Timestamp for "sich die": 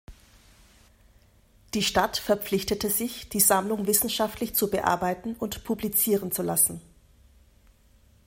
2.89-3.39